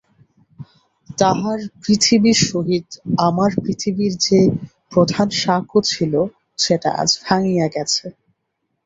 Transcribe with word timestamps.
তাঁহার 1.17 1.59
পৃথিবীর 1.81 2.39
সহিত 2.45 2.87
আমার 3.27 3.51
পৃথিবীর 3.63 4.13
যে 4.27 4.39
প্রধান 4.91 5.27
সাঁকো 5.41 5.79
ছিল 5.85 6.13
সেটা 6.59 6.89
আজ 7.01 7.09
ভাঙিয়া 7.23 7.67
গেছে। 7.75 8.05